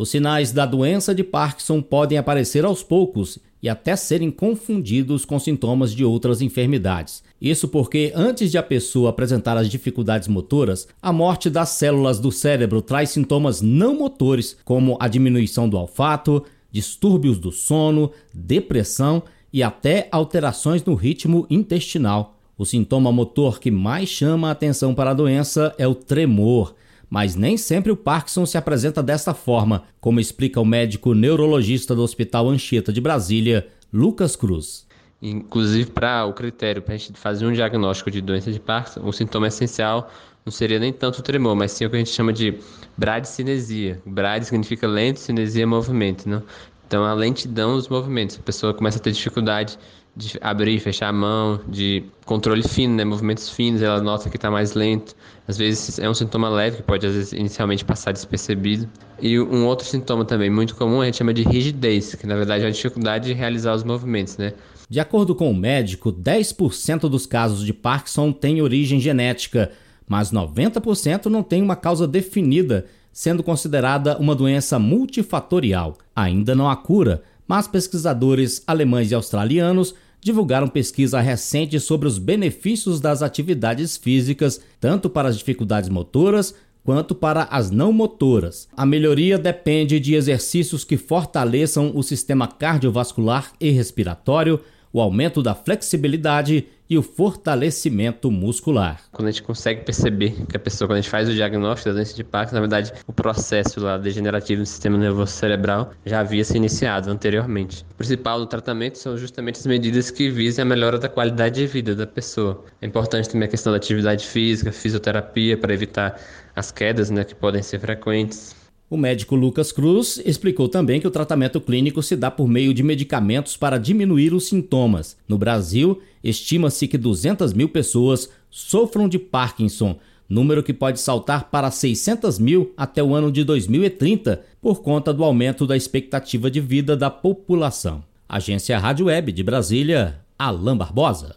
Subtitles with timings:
[0.00, 5.38] Os sinais da doença de Parkinson podem aparecer aos poucos e até serem confundidos com
[5.38, 7.22] sintomas de outras enfermidades.
[7.38, 12.32] Isso porque, antes de a pessoa apresentar as dificuldades motoras, a morte das células do
[12.32, 19.22] cérebro traz sintomas não motores, como a diminuição do olfato, distúrbios do sono, depressão
[19.52, 22.38] e até alterações no ritmo intestinal.
[22.56, 26.74] O sintoma motor que mais chama a atenção para a doença é o tremor,
[27.10, 32.02] mas nem sempre o Parkinson se apresenta desta forma, como explica o médico neurologista do
[32.02, 34.86] Hospital Anchieta de Brasília, Lucas Cruz.
[35.20, 39.12] Inclusive, para o critério para a gente fazer um diagnóstico de doença de Parkinson, o
[39.12, 40.10] sintoma essencial
[40.44, 42.58] não seria nem tanto o tremor, mas sim o que a gente chama de
[42.96, 44.00] bradicinesia.
[44.06, 46.42] Brad significa lento, cinesia é movimento, né?
[46.90, 48.36] Então, a lentidão dos movimentos.
[48.36, 49.78] A pessoa começa a ter dificuldade
[50.16, 53.04] de abrir e fechar a mão, de controle fino, né?
[53.04, 55.14] movimentos finos, ela nota que está mais lento.
[55.46, 58.88] Às vezes é um sintoma leve que pode, às vezes, inicialmente passar despercebido.
[59.22, 62.64] E um outro sintoma também muito comum a gente chama de rigidez, que na verdade
[62.64, 64.36] é a dificuldade de realizar os movimentos.
[64.36, 64.52] Né?
[64.88, 69.70] De acordo com o médico, 10% dos casos de Parkinson têm origem genética,
[70.08, 75.96] mas 90% não tem uma causa definida, sendo considerada uma doença multifatorial.
[76.14, 83.00] Ainda não há cura, mas pesquisadores alemães e australianos divulgaram pesquisa recente sobre os benefícios
[83.00, 88.68] das atividades físicas, tanto para as dificuldades motoras quanto para as não motoras.
[88.76, 94.60] A melhoria depende de exercícios que fortaleçam o sistema cardiovascular e respiratório,
[94.92, 99.00] o aumento da flexibilidade e o fortalecimento muscular.
[99.12, 101.94] Quando a gente consegue perceber que a pessoa, quando a gente faz o diagnóstico da
[101.94, 106.44] doença de Parkinson, na verdade, o processo lá degenerativo do sistema nervoso cerebral já havia
[106.44, 107.86] se iniciado anteriormente.
[107.92, 111.66] O principal do tratamento são justamente as medidas que visem a melhora da qualidade de
[111.68, 112.64] vida da pessoa.
[112.82, 116.20] É importante também a questão da atividade física, fisioterapia para evitar
[116.56, 118.59] as quedas, né, que podem ser frequentes.
[118.90, 122.82] O médico Lucas Cruz explicou também que o tratamento clínico se dá por meio de
[122.82, 125.16] medicamentos para diminuir os sintomas.
[125.28, 129.96] No Brasil, estima-se que 200 mil pessoas sofram de Parkinson,
[130.28, 135.22] número que pode saltar para 600 mil até o ano de 2030, por conta do
[135.22, 138.02] aumento da expectativa de vida da população.
[138.28, 141.36] Agência Rádio Web de Brasília, Alain Barbosa.